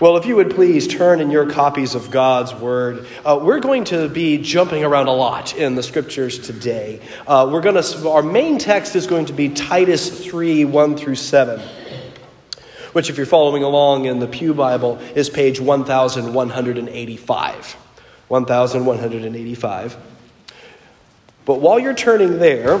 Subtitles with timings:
[0.00, 3.82] Well, if you would please turn in your copies of God's Word, uh, we're going
[3.86, 7.00] to be jumping around a lot in the Scriptures today.
[7.26, 11.16] Uh, we're going to, our main text is going to be Titus 3 1 through
[11.16, 11.58] 7,
[12.92, 17.76] which, if you're following along in the Pew Bible, is page 1185.
[18.28, 19.96] 1185.
[21.44, 22.80] But while you're turning there,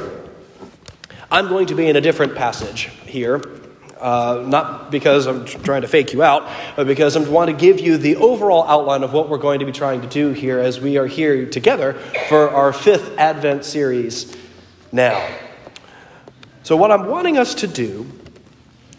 [1.32, 3.42] I'm going to be in a different passage here.
[4.00, 7.80] Uh, not because I'm trying to fake you out, but because I want to give
[7.80, 10.80] you the overall outline of what we're going to be trying to do here as
[10.80, 11.94] we are here together
[12.28, 14.36] for our fifth Advent series
[14.92, 15.26] now.
[16.62, 18.06] So, what I'm wanting us to do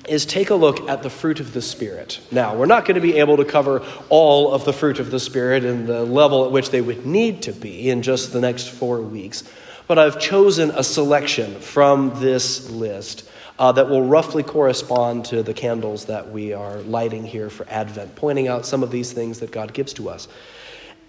[0.09, 2.19] is take a look at the fruit of the Spirit.
[2.31, 5.19] Now, we're not going to be able to cover all of the fruit of the
[5.19, 8.69] Spirit and the level at which they would need to be in just the next
[8.69, 9.43] four weeks,
[9.87, 13.28] but I've chosen a selection from this list
[13.59, 18.15] uh, that will roughly correspond to the candles that we are lighting here for Advent,
[18.15, 20.29] pointing out some of these things that God gives to us.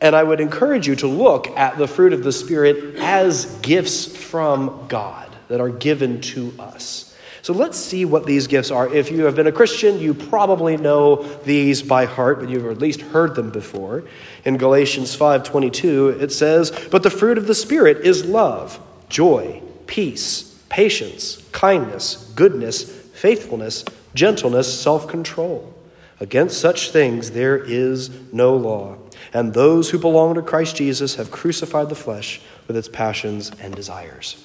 [0.01, 4.05] And I would encourage you to look at the fruit of the Spirit as gifts
[4.05, 7.07] from God that are given to us.
[7.43, 8.93] So let's see what these gifts are.
[8.93, 12.79] If you have been a Christian, you probably know these by heart, but you've at
[12.79, 14.05] least heard them before.
[14.45, 20.50] In Galatians 5:22, it says, "But the fruit of the Spirit is love, joy, peace,
[20.71, 25.75] patience, kindness, goodness, faithfulness, gentleness, self control.
[26.21, 28.97] Against such things there is no law.
[29.35, 33.75] And those who belong to Christ Jesus have crucified the flesh with its passions and
[33.75, 34.43] desires.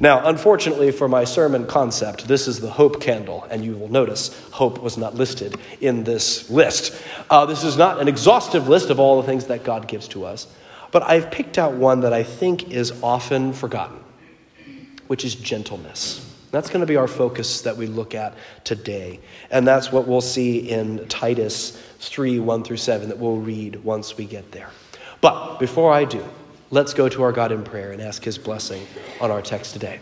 [0.00, 4.28] Now, unfortunately for my sermon concept, this is the hope candle, and you will notice
[4.52, 6.94] hope was not listed in this list.
[7.28, 10.24] Uh, this is not an exhaustive list of all the things that God gives to
[10.24, 10.46] us,
[10.92, 13.97] but I've picked out one that I think is often forgotten
[15.08, 16.24] which is gentleness.
[16.50, 19.20] That's going to be our focus that we look at today.
[19.50, 24.16] And that's what we'll see in Titus 3 1 through 7 that we'll read once
[24.16, 24.70] we get there.
[25.20, 26.24] But before I do,
[26.70, 28.86] let's go to our God in prayer and ask his blessing
[29.20, 30.00] on our text today.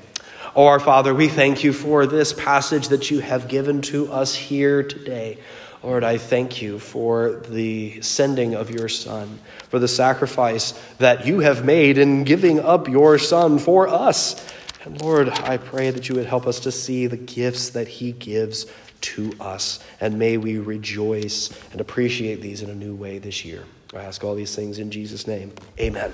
[0.55, 4.35] Oh, our Father, we thank you for this passage that you have given to us
[4.35, 5.39] here today.
[5.83, 11.41] Lord, I thank you for the sending of your Son, for the sacrifice that you
[11.41, 14.51] have made in giving up your Son for us.
[14.87, 18.13] And Lord, I pray that you would help us to see the gifts that He
[18.13, 18.67] gives
[19.01, 19.81] to us.
[20.01, 23.65] And may we rejoice and appreciate these in a new way this year.
[23.93, 25.53] I ask all these things in Jesus' name.
[25.81, 26.13] Amen.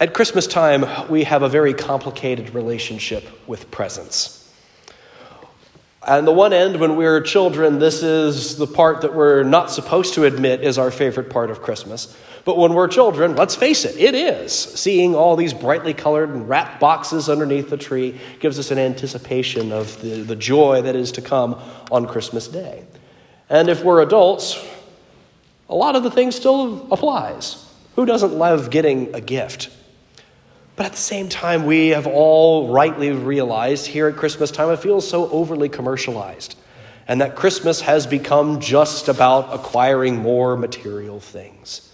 [0.00, 4.43] At Christmas time, we have a very complicated relationship with presents.
[6.06, 10.14] On the one end, when we're children, this is the part that we're not supposed
[10.14, 12.14] to admit is our favorite part of Christmas.
[12.44, 14.52] But when we're children, let's face it, it is.
[14.52, 19.72] Seeing all these brightly colored and wrapped boxes underneath the tree gives us an anticipation
[19.72, 21.58] of the, the joy that is to come
[21.90, 22.84] on Christmas Day.
[23.48, 24.62] And if we're adults,
[25.70, 27.66] a lot of the things still applies.
[27.96, 29.70] Who doesn't love getting a gift?
[30.76, 34.80] But at the same time, we have all rightly realized here at Christmas time, it
[34.80, 36.56] feels so overly commercialized.
[37.06, 41.90] And that Christmas has become just about acquiring more material things.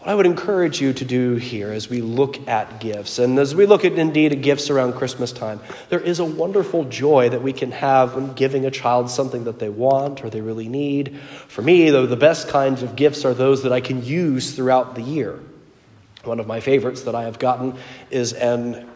[0.00, 3.54] What I would encourage you to do here as we look at gifts, and as
[3.54, 7.42] we look at indeed at gifts around Christmas time, there is a wonderful joy that
[7.42, 11.16] we can have when giving a child something that they want or they really need.
[11.48, 14.94] For me, though, the best kinds of gifts are those that I can use throughout
[14.94, 15.40] the year.
[16.26, 17.76] One of my favorites that I have gotten
[18.10, 18.88] is an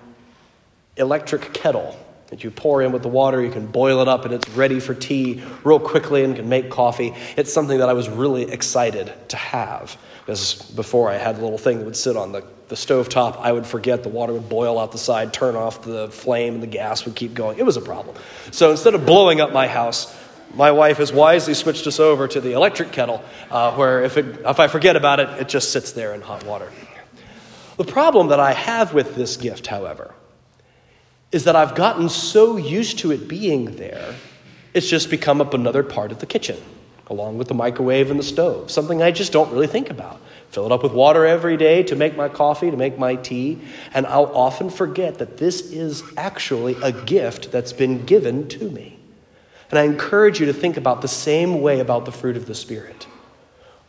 [0.96, 1.96] electric kettle
[2.28, 4.80] that you pour in with the water, you can boil it up, and it's ready
[4.80, 7.14] for tea real quickly and can make coffee.
[7.36, 9.96] It's something that I was really excited to have.
[10.20, 13.40] Because before I had a little thing that would sit on the, the stove top,
[13.40, 16.62] I would forget the water would boil out the side, turn off the flame, and
[16.62, 17.58] the gas would keep going.
[17.58, 18.14] It was a problem.
[18.50, 20.14] So instead of blowing up my house,
[20.54, 24.40] my wife has wisely switched us over to the electric kettle, uh, where if, it,
[24.44, 26.70] if I forget about it, it just sits there in hot water.
[27.78, 30.12] The problem that I have with this gift, however,
[31.30, 34.16] is that I've gotten so used to it being there,
[34.74, 36.56] it's just become up another part of the kitchen,
[37.06, 40.20] along with the microwave and the stove, something I just don't really think about.
[40.50, 43.60] Fill it up with water every day to make my coffee, to make my tea,
[43.94, 48.98] and I'll often forget that this is actually a gift that's been given to me.
[49.70, 52.56] And I encourage you to think about the same way about the fruit of the
[52.56, 53.06] Spirit.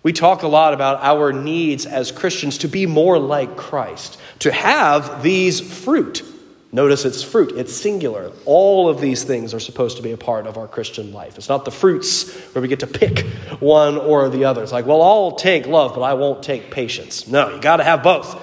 [0.01, 4.51] We talk a lot about our needs as Christians to be more like Christ, to
[4.51, 6.23] have these fruit
[6.71, 8.31] Notice it's fruit, it's singular.
[8.45, 11.37] All of these things are supposed to be a part of our Christian life.
[11.37, 13.25] It's not the fruits where we get to pick
[13.59, 14.61] one or the other.
[14.61, 17.27] It's like, well, I'll take love, but I won't take patience.
[17.27, 18.39] No, you got to have both.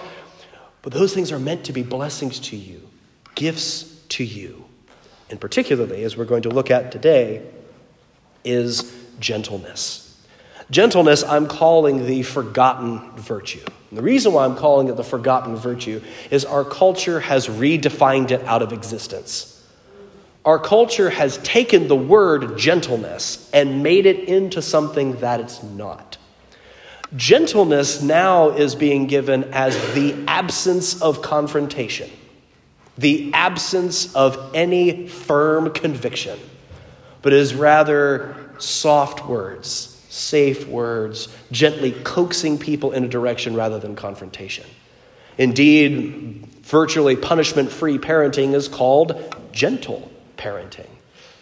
[0.82, 2.88] But those things are meant to be blessings to you,
[3.36, 4.64] gifts to you.
[5.30, 7.48] And particularly, as we're going to look at today,
[8.44, 10.02] is gentleness.
[10.70, 13.64] Gentleness, I'm calling the forgotten virtue.
[13.90, 18.32] And the reason why I'm calling it the forgotten virtue is our culture has redefined
[18.32, 19.52] it out of existence.
[20.44, 26.18] Our culture has taken the word gentleness and made it into something that it's not.
[27.14, 32.10] Gentleness now is being given as the absence of confrontation,
[32.98, 36.38] the absence of any firm conviction,
[37.22, 43.94] but is rather soft words safe words, gently coaxing people in a direction rather than
[43.96, 44.66] confrontation.
[45.38, 50.88] Indeed, virtually punishment free parenting is called gentle parenting.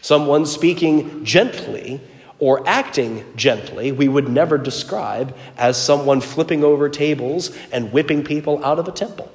[0.01, 2.01] Someone speaking gently
[2.39, 8.63] or acting gently, we would never describe as someone flipping over tables and whipping people
[8.65, 9.31] out of a temple.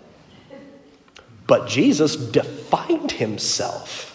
[1.47, 4.09] But Jesus defined himself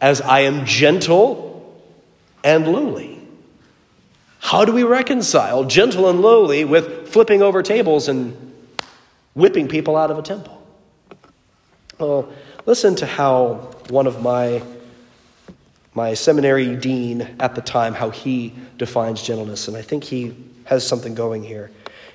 [0.00, 1.80] as I am gentle
[2.42, 3.11] and lowly.
[4.42, 8.52] How do we reconcile gentle and lowly with flipping over tables and
[9.34, 10.60] whipping people out of a temple?
[11.96, 12.28] Well,
[12.66, 14.60] listen to how one of my,
[15.94, 20.34] my seminary dean at the time, how he defines gentleness, and I think he
[20.64, 21.70] has something going here.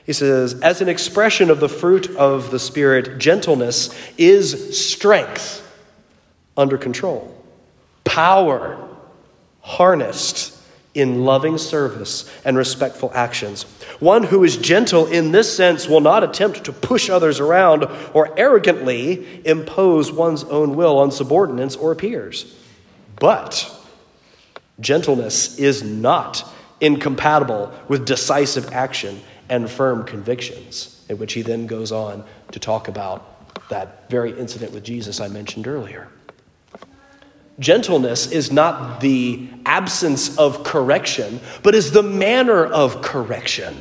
[0.06, 5.64] He says, as an expression of the fruit of the Spirit, gentleness is strength
[6.58, 7.42] under control,
[8.04, 8.86] power
[9.62, 10.56] harnessed
[10.98, 13.64] in loving service and respectful actions.
[14.00, 17.86] One who is gentle in this sense will not attempt to push others around
[18.16, 22.56] or arrogantly impose one's own will on subordinates or peers.
[23.20, 23.72] But
[24.80, 26.44] gentleness is not
[26.82, 32.24] incompatible with decisive action and firm convictions, in which he then goes on
[32.54, 36.10] to talk about that very incident with Jesus I mentioned earlier.
[37.59, 43.75] Gentleness is not the absence of correction, but is the manner of correction.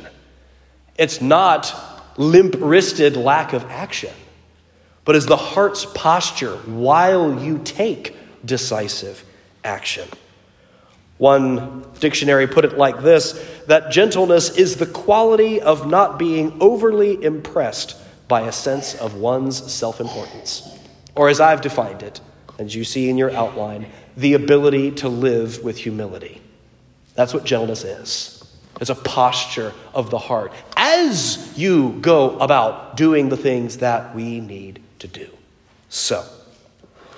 [0.97, 1.73] It's not
[2.17, 4.13] limp wristed lack of action,
[5.05, 9.23] but is the heart's posture while you take decisive
[9.63, 10.07] action.
[11.19, 17.23] One dictionary put it like this that gentleness is the quality of not being overly
[17.23, 17.95] impressed
[18.27, 20.67] by a sense of one's self importance.
[21.15, 22.21] Or, as I've defined it,
[22.57, 26.41] as you see in your outline, the ability to live with humility.
[27.15, 28.33] That's what gentleness is.
[28.79, 34.39] It's a posture of the heart as you go about doing the things that we
[34.39, 35.29] need to do.
[35.89, 36.23] So,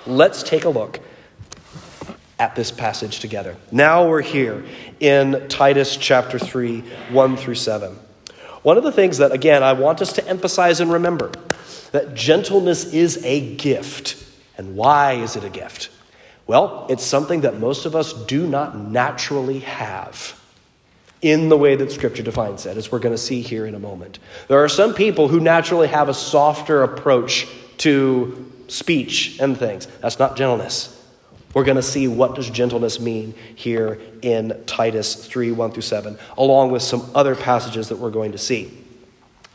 [0.06, 1.00] let's take a look
[2.38, 3.56] at this passage together.
[3.70, 4.64] Now we're here
[4.98, 7.98] in Titus chapter 3, 1 through 7.
[8.62, 11.30] One of the things that, again, I want us to emphasize and remember
[11.92, 14.24] that gentleness is a gift.
[14.60, 15.88] And why is it a gift?
[16.46, 20.38] Well, it's something that most of us do not naturally have
[21.22, 23.78] in the way that Scripture defines it, as we're going to see here in a
[23.78, 24.18] moment.
[24.48, 27.48] There are some people who naturally have a softer approach
[27.78, 29.86] to speech and things.
[30.02, 31.02] That's not gentleness.
[31.54, 36.18] We're going to see what does gentleness mean here in Titus 3 1 through 7,
[36.36, 38.76] along with some other passages that we're going to see.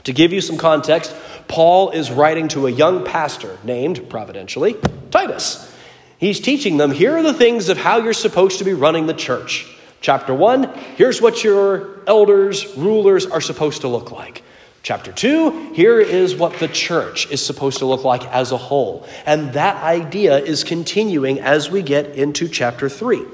[0.06, 1.16] To give you some context,
[1.48, 4.76] Paul is writing to a young pastor named, providentially,
[5.12, 5.72] Titus.
[6.18, 9.14] He's teaching them here are the things of how you're supposed to be running the
[9.14, 9.68] church.
[10.02, 14.44] Chapter 1, here's what your elders, rulers are supposed to look like.
[14.84, 19.08] Chapter 2, here is what the church is supposed to look like as a whole.
[19.26, 23.26] And that idea is continuing as we get into chapter 3.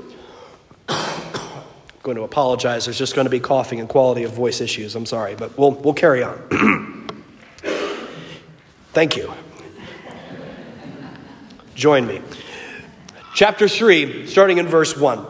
[2.04, 2.86] Going to apologize.
[2.86, 4.96] There's just going to be coughing and quality of voice issues.
[4.96, 7.08] I'm sorry, but we'll, we'll carry on.
[8.94, 9.32] Thank you.
[11.76, 12.22] Join me.
[13.34, 15.26] Chapter 3, starting in verse 1.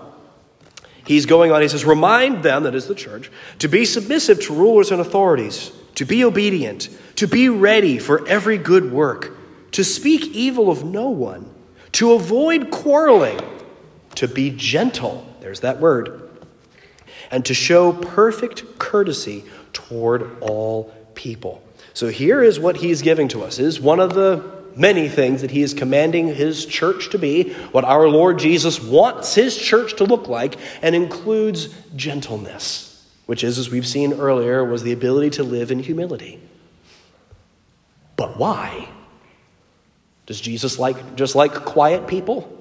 [1.05, 4.53] He's going on, he says, Remind them, that is the church, to be submissive to
[4.53, 9.37] rulers and authorities, to be obedient, to be ready for every good work,
[9.71, 11.49] to speak evil of no one,
[11.93, 13.39] to avoid quarreling,
[14.15, 16.30] to be gentle, there's that word,
[17.31, 21.63] and to show perfect courtesy toward all people.
[21.93, 23.59] So here is what he's giving to us.
[23.59, 27.83] Is one of the many things that he is commanding his church to be, what
[27.83, 33.69] our Lord Jesus wants his church to look like, and includes gentleness, which is, as
[33.69, 36.39] we've seen earlier, was the ability to live in humility.
[38.15, 38.87] But why?
[40.25, 42.57] Does Jesus like just like quiet people?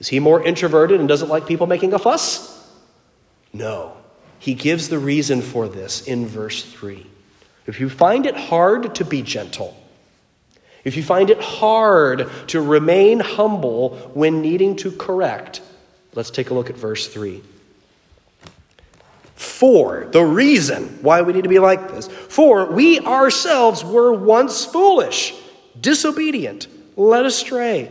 [0.00, 2.50] Is he more introverted and doesn't like people making a fuss?
[3.52, 3.96] No.
[4.44, 7.06] He gives the reason for this in verse 3.
[7.64, 9.74] If you find it hard to be gentle,
[10.84, 15.62] if you find it hard to remain humble when needing to correct,
[16.12, 17.40] let's take a look at verse 3.
[19.34, 24.66] For the reason why we need to be like this, for we ourselves were once
[24.66, 25.32] foolish,
[25.80, 27.90] disobedient, led astray,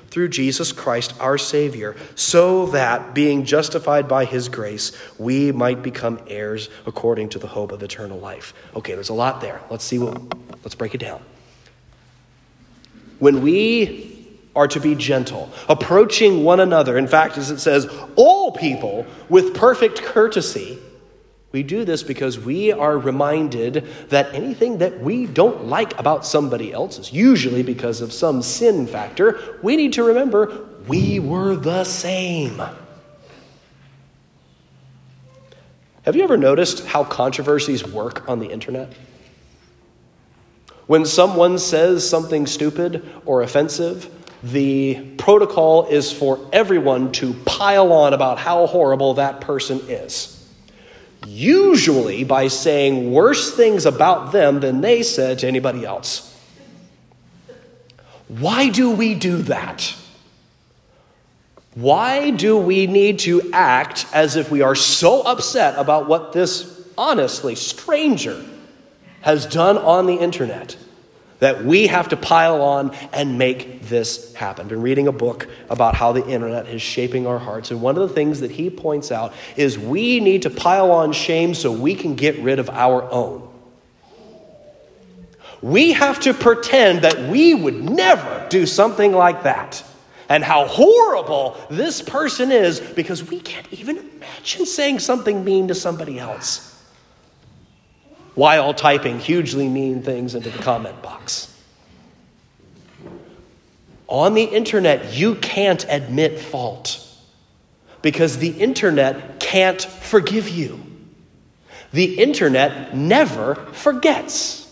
[0.11, 6.19] through Jesus Christ our Savior, so that, being justified by His grace, we might become
[6.27, 8.53] heirs according to the hope of eternal life.
[8.75, 9.61] Okay, there's a lot there.
[9.69, 10.21] Let's see what,
[10.63, 11.21] let's break it down.
[13.19, 18.51] When we are to be gentle, approaching one another, in fact, as it says, all
[18.51, 20.77] people with perfect courtesy,
[21.51, 26.71] we do this because we are reminded that anything that we don't like about somebody
[26.71, 29.59] else is usually because of some sin factor.
[29.61, 32.61] We need to remember we were the same.
[36.03, 38.93] Have you ever noticed how controversies work on the internet?
[40.87, 44.09] When someone says something stupid or offensive,
[44.41, 50.40] the protocol is for everyone to pile on about how horrible that person is.
[51.25, 56.27] Usually by saying worse things about them than they said to anybody else.
[58.27, 59.93] Why do we do that?
[61.75, 66.89] Why do we need to act as if we are so upset about what this
[66.97, 68.43] honestly stranger
[69.21, 70.75] has done on the internet
[71.41, 74.65] that we have to pile on and make this happen.
[74.65, 77.97] I've been reading a book about how the internet is shaping our hearts, and one
[77.97, 81.71] of the things that he points out is we need to pile on shame so
[81.71, 83.49] we can get rid of our own.
[85.63, 89.83] We have to pretend that we would never do something like that.
[90.29, 95.75] And how horrible this person is because we can't even imagine saying something mean to
[95.75, 96.70] somebody else
[98.35, 101.47] while typing hugely mean things into the comment box.
[104.07, 107.07] On the internet, you can't admit fault
[108.01, 110.79] because the internet can't forgive you.
[111.93, 114.69] The internet never forgets.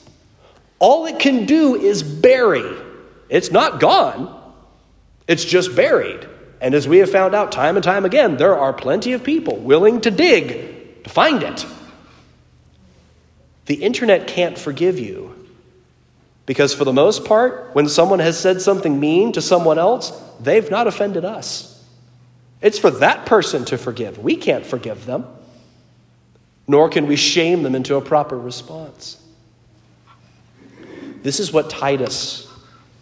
[0.80, 2.70] All it can do is bury.
[3.30, 4.36] It's not gone,
[5.28, 6.28] it's just buried.
[6.62, 9.56] And as we have found out time and time again, there are plenty of people
[9.58, 11.66] willing to dig to find it.
[13.70, 15.36] The internet can't forgive you.
[16.48, 20.10] Because for the most part, when someone has said something mean to someone else,
[20.40, 21.80] they've not offended us.
[22.64, 24.18] It's for that person to forgive.
[24.18, 25.28] We can't forgive them,
[26.68, 29.22] nor can we shame them into a proper response.
[31.22, 32.52] This is what Titus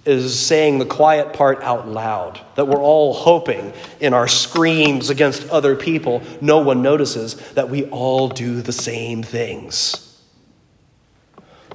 [0.03, 3.71] is saying the quiet part out loud that we're all hoping
[4.01, 9.23] in our screams against other people, no one notices that we all do the same
[9.23, 10.03] things.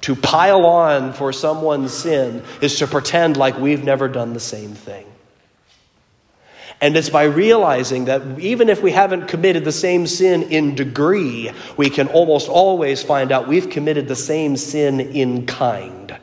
[0.03, 4.75] To pile on for someone's sin is to pretend like we've never done the same
[4.75, 5.07] thing.
[6.81, 11.53] And it's by realizing that even if we haven't committed the same sin in degree,
[11.77, 16.19] we can almost always find out we've committed the same sin in kind.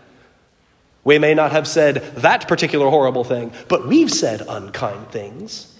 [1.06, 5.74] We may not have said that particular horrible thing, but we've said unkind things,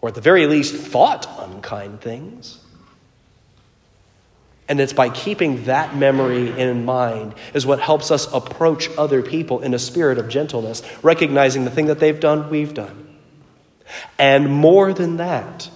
[0.00, 2.58] or at the very least, thought unkind things.
[4.68, 9.60] And it's by keeping that memory in mind is what helps us approach other people
[9.60, 13.16] in a spirit of gentleness, recognizing the thing that they've done, we've done.
[14.18, 15.70] And more than that,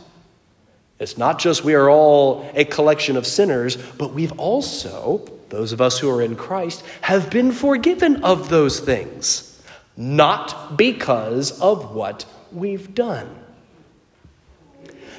[0.98, 5.80] it's not just we are all a collection of sinners, but we've also, those of
[5.80, 9.62] us who are in Christ, have been forgiven of those things,
[9.96, 13.36] not because of what we've done.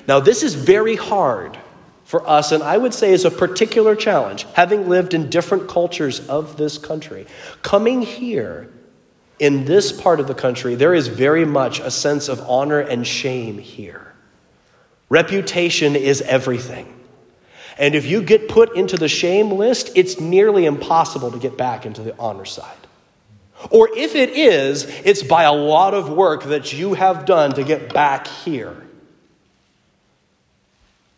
[0.08, 1.58] Now, this is very hard
[2.12, 6.28] for us, and I would say is a particular challenge, having lived in different cultures
[6.28, 7.26] of this country.
[7.62, 8.70] Coming here
[9.40, 13.08] in this part of the country, there is very much a sense of honor and
[13.08, 14.14] shame here.
[15.08, 16.94] Reputation is everything.
[17.78, 21.86] And if you get put into the shame list, it's nearly impossible to get back
[21.86, 22.76] into the honor side.
[23.70, 27.64] Or if it is, it's by a lot of work that you have done to
[27.64, 28.76] get back here.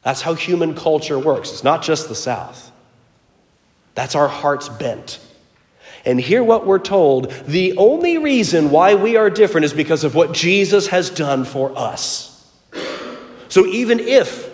[0.03, 1.51] That's how human culture works.
[1.51, 2.71] It's not just the South.
[3.95, 5.19] That's our heart's bent.
[6.05, 10.15] And hear what we're told the only reason why we are different is because of
[10.15, 12.29] what Jesus has done for us.
[13.47, 14.53] So even if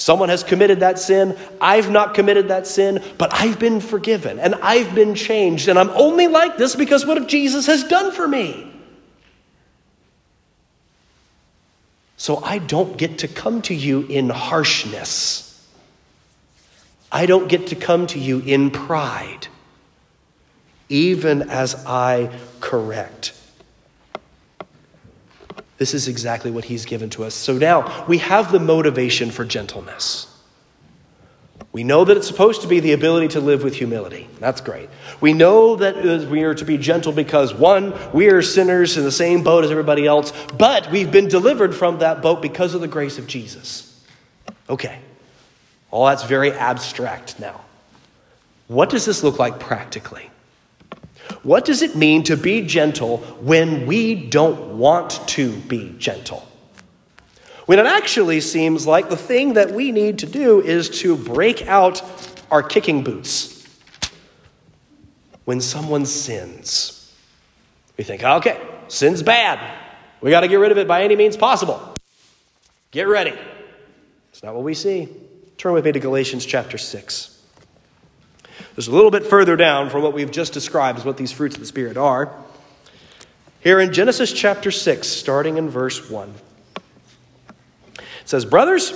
[0.00, 1.36] Someone has committed that sin.
[1.60, 5.68] I've not committed that sin, but I've been forgiven and I've been changed.
[5.68, 8.69] And I'm only like this because what Jesus has done for me.
[12.20, 15.66] So I don't get to come to you in harshness.
[17.10, 19.46] I don't get to come to you in pride,
[20.90, 23.32] even as I correct.
[25.78, 27.32] This is exactly what he's given to us.
[27.32, 30.26] So now we have the motivation for gentleness.
[31.72, 34.28] We know that it's supposed to be the ability to live with humility.
[34.40, 34.88] That's great.
[35.20, 39.12] We know that we are to be gentle because, one, we are sinners in the
[39.12, 42.88] same boat as everybody else, but we've been delivered from that boat because of the
[42.88, 44.04] grace of Jesus.
[44.68, 44.98] Okay.
[45.92, 47.60] All that's very abstract now.
[48.66, 50.28] What does this look like practically?
[51.44, 56.46] What does it mean to be gentle when we don't want to be gentle?
[57.70, 61.68] When it actually seems like the thing that we need to do is to break
[61.68, 62.02] out
[62.50, 63.64] our kicking boots.
[65.44, 67.14] When someone sins,
[67.96, 69.60] we think, okay, sin's bad.
[70.20, 71.94] We got to get rid of it by any means possible.
[72.90, 73.38] Get ready.
[74.32, 75.08] It's not what we see.
[75.56, 77.40] Turn with me to Galatians chapter 6.
[78.74, 81.54] Just a little bit further down from what we've just described as what these fruits
[81.54, 82.34] of the Spirit are.
[83.60, 86.34] Here in Genesis chapter 6, starting in verse 1,
[88.20, 88.92] it says, Brothers,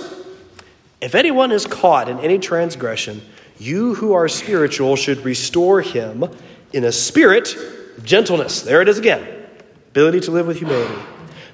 [1.01, 3.21] if anyone is caught in any transgression,
[3.57, 6.25] you who are spiritual should restore him
[6.73, 8.61] in a spirit of gentleness.
[8.61, 9.35] There it is again
[9.95, 11.01] ability to live with humility.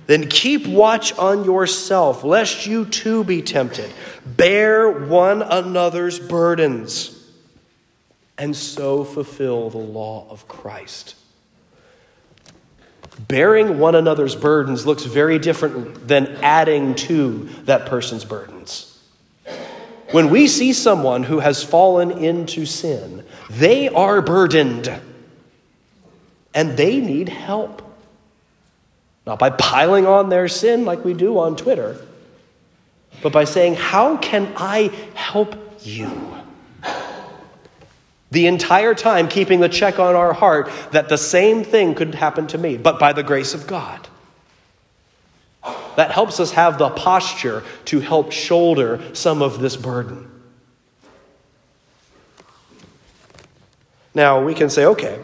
[0.08, 3.94] Then keep watch on yourself, lest you too be tempted.
[4.25, 7.22] Bear one another's burdens
[8.40, 11.13] and so fulfill the law of Christ.
[13.28, 19.00] Bearing one another's burdens looks very different than adding to that person's burdens.
[20.12, 24.92] When we see someone who has fallen into sin, they are burdened
[26.53, 27.81] and they need help.
[29.25, 31.96] Not by piling on their sin like we do on Twitter,
[33.22, 36.10] but by saying, How can I help you?
[38.31, 42.48] The entire time keeping the check on our heart that the same thing could happen
[42.48, 44.07] to me, but by the grace of God.
[45.98, 50.29] That helps us have the posture to help shoulder some of this burden.
[54.15, 55.20] Now, we can say, okay,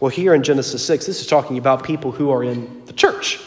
[0.00, 3.40] well, here in Genesis 6, this is talking about people who are in the church.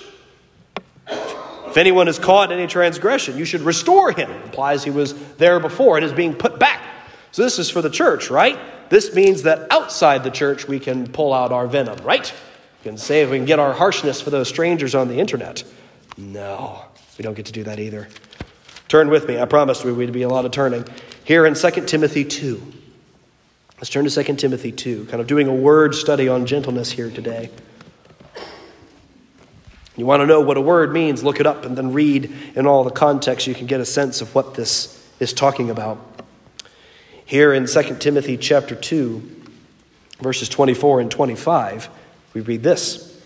[1.07, 4.31] If anyone is caught in any transgression, you should restore him.
[4.31, 6.81] Implies he was there before and is being put back.
[7.31, 8.57] So this is for the church, right?
[8.89, 12.33] This means that outside the church we can pull out our venom, right?
[12.79, 15.63] We can say we can get our harshness for those strangers on the internet.
[16.17, 16.83] No,
[17.17, 18.07] we don't get to do that either.
[18.87, 19.39] Turn with me.
[19.39, 20.83] I promised we would be a lot of turning.
[21.23, 22.73] Here in 2 Timothy 2.
[23.77, 27.09] Let's turn to 2 Timothy 2, kind of doing a word study on gentleness here
[27.09, 27.49] today.
[29.95, 32.65] You want to know what a word means, look it up and then read in
[32.65, 33.47] all the context.
[33.47, 36.08] You can get a sense of what this is talking about.
[37.29, 39.21] Here in 2 Timothy chapter 2,
[40.19, 41.87] verses 24 and 25,
[42.33, 43.21] we read this.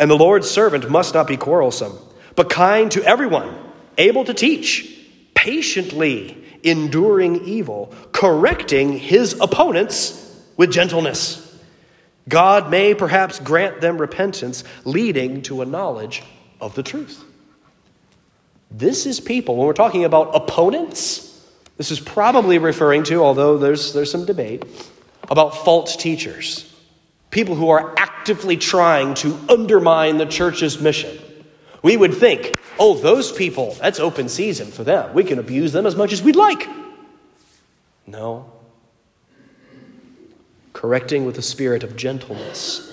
[0.00, 1.96] And the Lord's servant must not be quarrelsome,
[2.34, 3.56] but kind to everyone,
[3.96, 4.92] able to teach,
[5.34, 11.56] patiently enduring evil, correcting his opponents with gentleness.
[12.28, 16.24] God may perhaps grant them repentance, leading to a knowledge
[16.60, 17.22] of the truth.
[18.68, 21.30] This is people, when we're talking about opponents,
[21.76, 24.64] this is probably referring to, although there's, there's some debate,
[25.28, 26.72] about false teachers,
[27.30, 31.18] people who are actively trying to undermine the church's mission.
[31.82, 35.12] We would think, oh, those people, that's open season for them.
[35.14, 36.68] We can abuse them as much as we'd like.
[38.06, 38.52] No.
[40.72, 42.92] Correcting with a spirit of gentleness.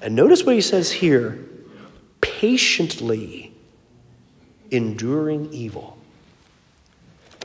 [0.00, 1.44] And notice what he says here
[2.20, 3.52] patiently
[4.70, 5.98] enduring evil.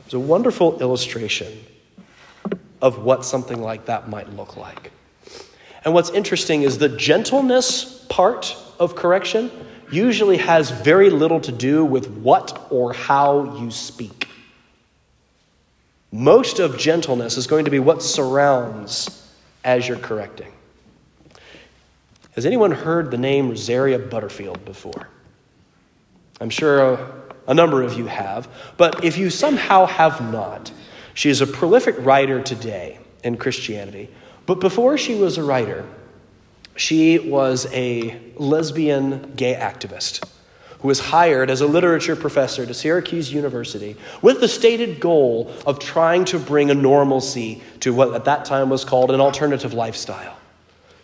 [0.06, 1.64] It's a wonderful illustration
[2.80, 4.92] of what something like that might look like.
[5.84, 9.50] And what's interesting is the gentleness part of correction
[9.90, 14.28] usually has very little to do with what or how you speak.
[16.12, 19.28] Most of gentleness is going to be what surrounds
[19.64, 20.52] as you're correcting.
[22.36, 25.08] Has anyone heard the name Rosaria Butterfield before?
[26.40, 27.15] I'm sure
[27.46, 28.48] a number of you have.
[28.76, 30.70] But if you somehow have not,
[31.14, 34.10] she is a prolific writer today in Christianity.
[34.46, 35.84] But before she was a writer,
[36.76, 40.28] she was a lesbian gay activist
[40.80, 45.78] who was hired as a literature professor to Syracuse University with the stated goal of
[45.78, 50.36] trying to bring a normalcy to what at that time was called an alternative lifestyle.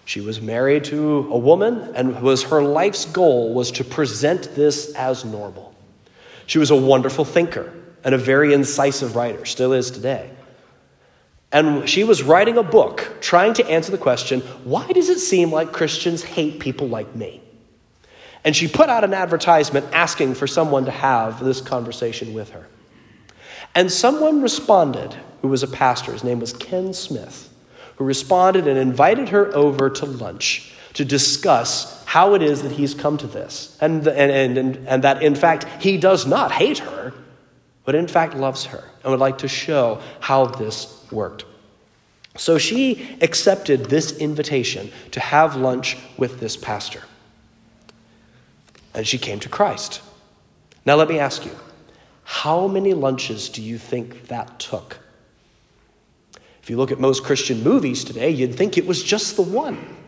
[0.04, 4.94] She was married to a woman and was her life's goal was to present this
[4.94, 5.71] as normal.
[6.46, 7.72] She was a wonderful thinker
[8.04, 10.30] and a very incisive writer, still is today.
[11.52, 15.52] And she was writing a book trying to answer the question why does it seem
[15.52, 17.42] like Christians hate people like me?
[18.44, 22.66] And she put out an advertisement asking for someone to have this conversation with her.
[23.74, 26.12] And someone responded who was a pastor.
[26.12, 27.52] His name was Ken Smith
[27.96, 32.92] who responded and invited her over to lunch to discuss how it is that he's
[32.92, 33.74] come to this.
[33.80, 37.14] And, and, and, and that, in fact, he does not hate her,
[37.86, 41.46] but in fact loves her and would like to show how this worked.
[42.36, 47.02] So she accepted this invitation to have lunch with this pastor.
[48.92, 50.02] And she came to Christ.
[50.84, 51.56] Now, let me ask you
[52.24, 54.98] how many lunches do you think that took?
[56.62, 60.01] If you look at most Christian movies today, you'd think it was just the one.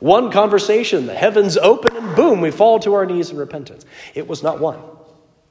[0.00, 3.84] One conversation, the heavens open, and boom, we fall to our knees in repentance.
[4.14, 4.80] It was not one,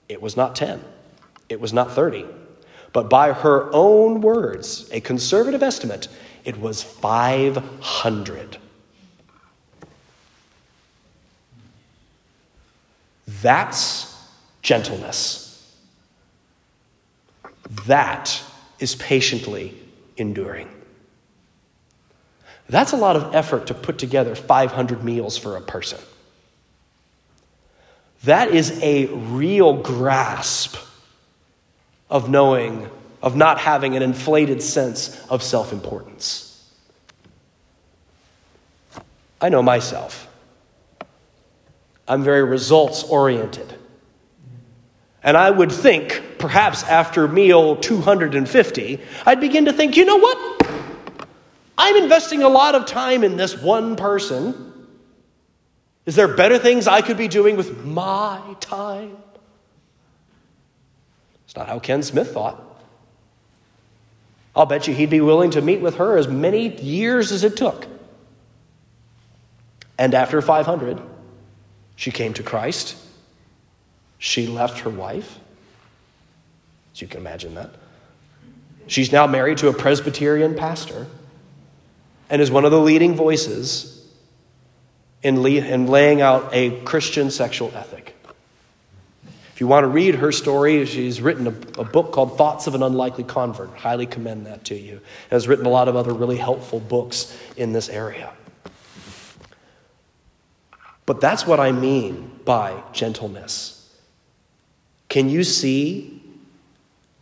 [0.08, 0.82] it was not 10,
[1.50, 2.26] it was not 30.
[2.94, 6.08] But by her own words, a conservative estimate,
[6.46, 8.58] it was 500.
[13.42, 14.16] That's
[14.62, 15.44] gentleness.
[17.86, 18.42] That
[18.80, 19.78] is patiently
[20.16, 20.70] enduring.
[22.70, 26.00] That's a lot of effort to put together 500 meals for a person.
[28.24, 30.76] That is a real grasp
[32.10, 32.90] of knowing,
[33.22, 36.44] of not having an inflated sense of self importance.
[39.40, 40.28] I know myself.
[42.08, 43.74] I'm very results oriented.
[45.24, 50.67] And I would think, perhaps after meal 250, I'd begin to think, you know what?
[51.78, 54.74] I'm investing a lot of time in this one person.
[56.06, 59.18] Is there better things I could be doing with my time?
[61.46, 62.64] It's not how Ken Smith thought.
[64.56, 67.56] I'll bet you he'd be willing to meet with her as many years as it
[67.58, 67.86] took.
[70.00, 71.00] And after 500,
[71.96, 72.96] she came to Christ
[74.18, 75.40] she left her wife.
[76.94, 77.72] So you can imagine that.
[78.88, 81.08] She's now married to a Presbyterian pastor
[82.30, 84.06] and is one of the leading voices
[85.24, 88.16] in, le- in laying out a Christian sexual ethic.
[89.54, 92.76] If you want to read her story, she's written a, a, book called Thoughts of
[92.76, 93.76] an Unlikely Convert.
[93.76, 95.02] Highly commend that to you.
[95.32, 98.32] Has written a lot of other really helpful books in this area.
[101.08, 103.74] But that's what I mean by gentleness.
[105.10, 106.22] Can you see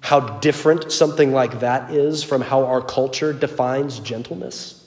[0.02, 4.85] how different something like that is from how our culture defines gentleness?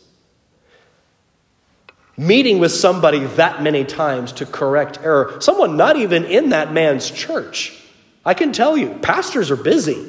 [2.18, 7.10] Meeting with somebody that many times to correct error, someone not even in that man's
[7.10, 7.80] church.
[8.24, 10.04] I can tell you, pastors are busy.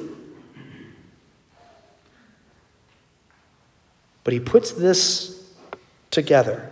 [4.24, 5.36] But he puts this
[6.12, 6.72] together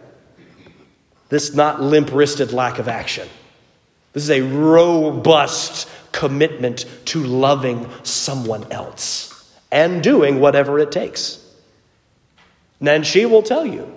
[1.29, 3.27] this not limp wristed lack of action.
[4.13, 11.43] This is a robust commitment to loving someone else and doing whatever it takes.
[12.81, 13.93] And she will tell you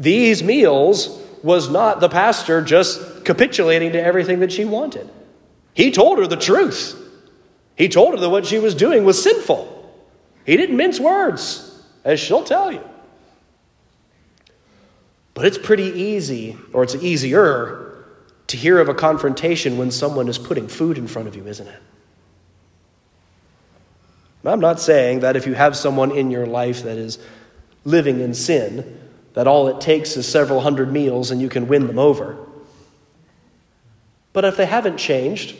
[0.00, 5.08] these meals was not the pastor just capitulating to everything that she wanted.
[5.74, 6.96] He told her the truth.
[7.76, 9.76] He told her that what she was doing was sinful.
[10.46, 12.82] He didn't mince words, as she'll tell you.
[15.34, 18.06] But it's pretty easy, or it's easier
[18.48, 21.68] to hear of a confrontation when someone is putting food in front of you, isn't
[21.68, 21.82] it?
[24.44, 27.18] I'm not saying that if you have someone in your life that is
[27.84, 28.98] living in sin,
[29.34, 32.36] that all it takes is several hundred meals and you can win them over.
[34.32, 35.56] But if they haven't changed,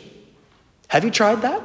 [0.87, 1.61] have you tried that?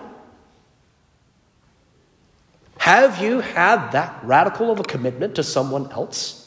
[2.79, 6.43] Have you had that radical of a commitment to someone else?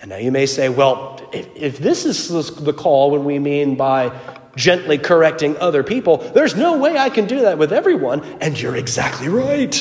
[0.00, 3.74] And now you may say, well, if, if this is the call when we mean
[3.74, 4.12] by
[4.54, 8.22] gently correcting other people, there's no way I can do that with everyone.
[8.40, 9.74] And you're exactly right.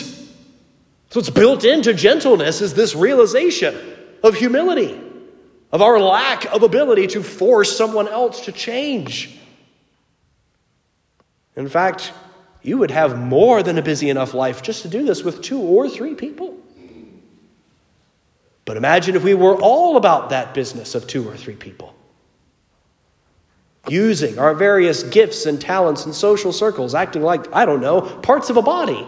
[1.14, 3.76] So it's built into gentleness is this realization
[4.24, 5.00] of humility,
[5.72, 9.38] of our lack of ability to force someone else to change.
[11.56, 12.14] In fact,
[12.64, 15.60] you would have more than a busy enough life just to do this with two
[15.60, 16.58] or three people.
[18.66, 21.94] But imagine if we were all about that business of two or three people.
[23.88, 28.50] using our various gifts and talents in social circles, acting like, I don't know, parts
[28.50, 29.08] of a body.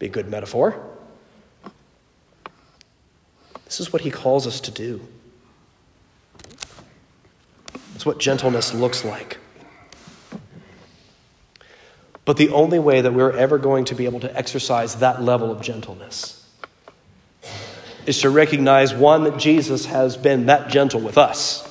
[0.00, 0.93] Be a good metaphor.
[3.64, 5.00] This is what he calls us to do.
[7.94, 9.38] It's what gentleness looks like.
[12.24, 15.50] But the only way that we're ever going to be able to exercise that level
[15.50, 16.40] of gentleness
[18.06, 21.68] is to recognize one, that Jesus has been that gentle with us.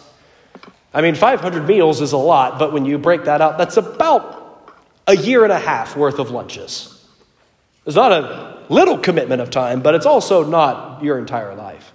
[0.93, 4.71] I mean, 500 meals is a lot, but when you break that out, that's about
[5.07, 6.92] a year and a half worth of lunches.
[7.85, 11.91] It's not a little commitment of time, but it's also not your entire life.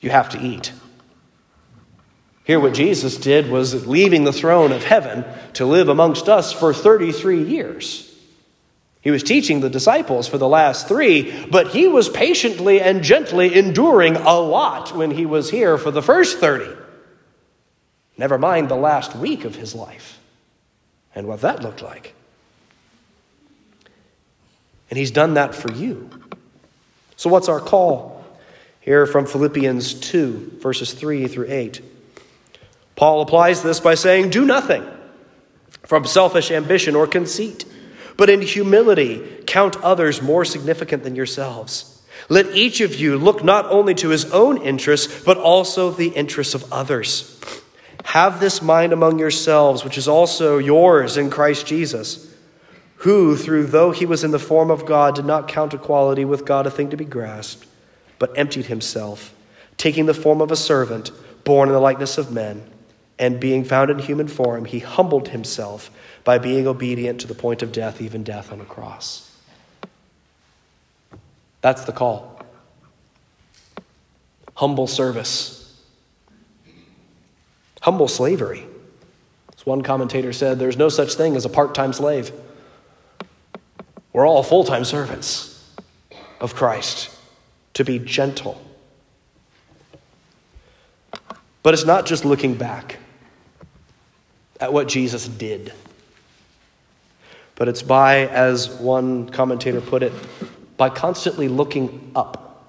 [0.00, 0.72] You have to eat.
[2.44, 6.72] Here, what Jesus did was leaving the throne of heaven to live amongst us for
[6.72, 8.06] 33 years.
[9.00, 13.54] He was teaching the disciples for the last three, but he was patiently and gently
[13.54, 16.76] enduring a lot when he was here for the first 30.
[18.18, 20.18] Never mind the last week of his life
[21.14, 22.14] and what that looked like.
[24.90, 26.10] And he's done that for you.
[27.16, 28.24] So, what's our call?
[28.80, 31.80] Here from Philippians 2, verses 3 through 8.
[32.94, 34.86] Paul applies this by saying, Do nothing
[35.82, 37.64] from selfish ambition or conceit
[38.16, 42.02] but in humility count others more significant than yourselves.
[42.28, 46.54] Let each of you look not only to his own interests, but also the interests
[46.54, 47.32] of others.
[48.04, 52.25] Have this mind among yourselves, which is also yours in Christ Jesus,
[52.98, 56.46] who, through though he was in the form of God, did not count equality with
[56.46, 57.66] God a thing to be grasped,
[58.18, 59.34] but emptied himself,
[59.76, 61.10] taking the form of a servant,
[61.44, 62.68] born in the likeness of men,
[63.18, 65.90] and being found in human form, he humbled himself
[66.24, 69.30] by being obedient to the point of death, even death on a cross.
[71.60, 72.40] That's the call.
[74.54, 75.78] Humble service,
[77.82, 78.66] humble slavery.
[79.56, 82.32] As one commentator said, there's no such thing as a part time slave.
[84.16, 85.62] We're all full time servants
[86.40, 87.16] of Christ
[87.74, 88.60] to be gentle.
[91.62, 92.96] But it's not just looking back
[94.58, 95.72] at what Jesus did
[97.56, 100.12] but it's by, as one commentator put it,
[100.76, 102.66] by constantly looking up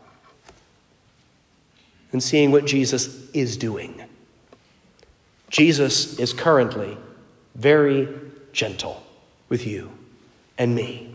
[2.14, 4.02] and seeing what Jesus is doing.
[5.50, 6.98] Jesus is currently
[7.54, 8.08] very
[8.54, 9.04] gentle
[9.50, 9.92] with you
[10.58, 11.07] and me.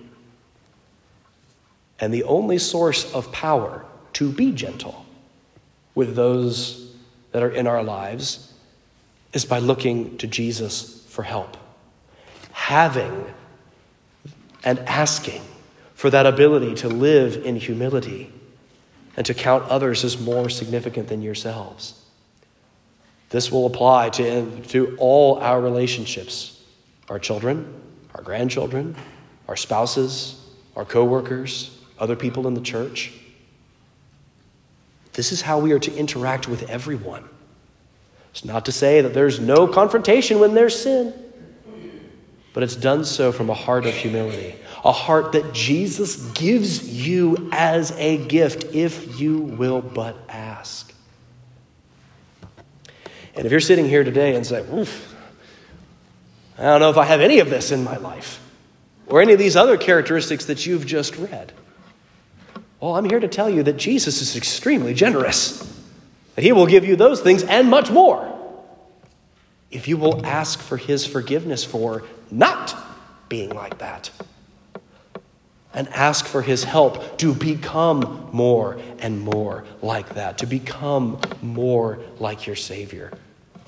[2.02, 3.84] And the only source of power
[4.14, 5.06] to be gentle
[5.94, 6.92] with those
[7.30, 8.52] that are in our lives
[9.32, 11.56] is by looking to Jesus for help.
[12.50, 13.24] Having
[14.64, 15.42] and asking
[15.94, 18.32] for that ability to live in humility
[19.16, 22.04] and to count others as more significant than yourselves.
[23.28, 26.58] This will apply to, to all our relationships
[27.08, 27.80] our children,
[28.14, 28.96] our grandchildren,
[29.46, 30.40] our spouses,
[30.76, 33.12] our coworkers, other people in the church.
[35.14, 37.24] This is how we are to interact with everyone.
[38.30, 41.14] It's not to say that there's no confrontation when there's sin
[42.52, 47.48] but it's done so from a heart of humility, a heart that Jesus gives you
[47.52, 50.92] as a gift if you will but ask.
[53.34, 55.14] And if you're sitting here today and say, Oof,
[56.58, 58.40] I don't know if I have any of this in my life,
[59.06, 61.52] or any of these other characteristics that you've just read,
[62.82, 65.60] well, I'm here to tell you that Jesus is extremely generous,
[66.34, 68.28] that He will give you those things and much more
[69.70, 72.74] if you will ask for His forgiveness for not
[73.28, 74.10] being like that.
[75.72, 81.98] And ask for his help to become more and more like that, to become more
[82.18, 83.10] like your Savior.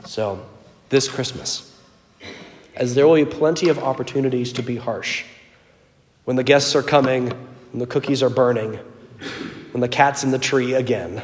[0.04, 0.44] So,
[0.90, 1.74] this Christmas,
[2.76, 5.24] as there will be plenty of opportunities to be harsh,
[6.24, 7.30] when the guests are coming,
[7.72, 8.78] when the cookies are burning,
[9.72, 11.22] when the cat's in the tree again,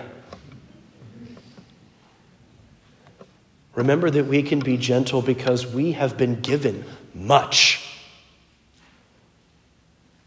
[3.74, 7.86] remember that we can be gentle because we have been given much.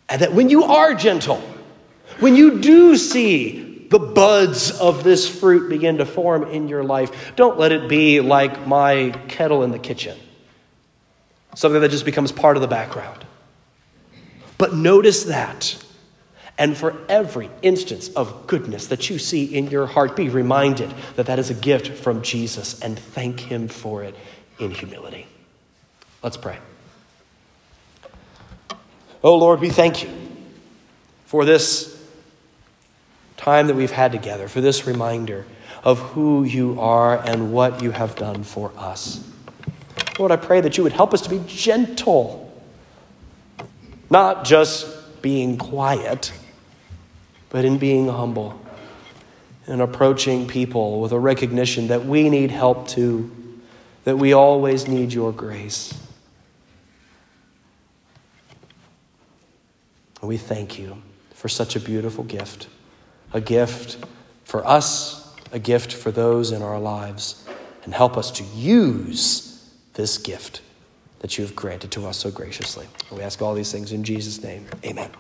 [0.10, 1.42] And that when you are gentle,
[2.20, 7.34] when you do see the buds of this fruit begin to form in your life,
[7.36, 10.18] don't let it be like my kettle in the kitchen,
[11.56, 13.26] something that just becomes part of the background.
[14.58, 15.83] But notice that.
[16.58, 21.26] And for every instance of goodness that you see in your heart, be reminded that
[21.26, 24.16] that is a gift from Jesus and thank Him for it
[24.60, 25.26] in humility.
[26.22, 26.60] Let's pray.
[29.24, 30.10] Oh Lord, we thank you
[31.26, 31.90] for this
[33.38, 35.46] time that we've had together, for this reminder
[35.84, 39.28] of who you are and what you have done for us.
[40.20, 42.54] Lord, I pray that you would help us to be gentle,
[44.10, 46.32] not just being quiet,
[47.54, 48.60] but in being humble
[49.68, 53.32] and approaching people with a recognition that we need help too,
[54.06, 55.94] that we always need your grace.
[60.24, 61.04] We thank you
[61.36, 62.68] for such a beautiful gift,
[63.34, 64.04] a gift
[64.46, 67.48] for us, a gift for those in our lives,
[67.84, 70.62] and help us to use this gift
[71.20, 72.88] that you have granted to us so graciously.
[73.12, 74.66] We ask all these things in Jesus' name.
[74.84, 75.12] Amen.